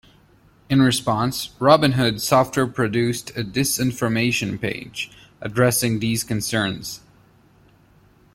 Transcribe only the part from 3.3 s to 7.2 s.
a "dis-information page" addressing these concerns.